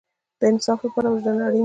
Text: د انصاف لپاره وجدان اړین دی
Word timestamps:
د 0.39 0.41
انصاف 0.51 0.79
لپاره 0.85 1.07
وجدان 1.09 1.37
اړین 1.45 1.49
دی 1.55 1.59